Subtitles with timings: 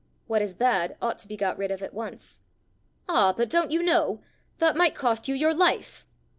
[0.25, 2.39] What is bad ought to be got rid of at once."
[3.07, 4.19] "Ah, but, don't you know?
[4.57, 6.07] that might cost you your life!"